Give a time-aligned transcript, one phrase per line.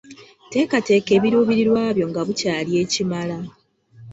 [0.51, 3.37] Teekateeka ebiruubirirwa byo nga bukyali ekimala.